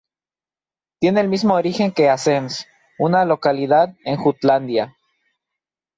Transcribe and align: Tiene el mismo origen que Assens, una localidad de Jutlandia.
Tiene 0.99 1.21
el 1.21 1.29
mismo 1.29 1.53
origen 1.53 1.91
que 1.91 2.09
Assens, 2.09 2.65
una 2.97 3.23
localidad 3.23 3.89
de 4.03 4.17
Jutlandia. 4.17 4.95